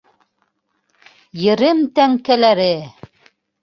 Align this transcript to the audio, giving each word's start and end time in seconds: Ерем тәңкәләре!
Ерем 1.51 1.85
тәңкәләре! 2.01 2.71